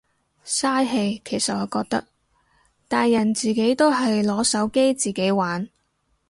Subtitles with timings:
[0.43, 2.03] 嘥氣其實我覺得，
[2.87, 5.69] 大人自己都係攞手機自己玩。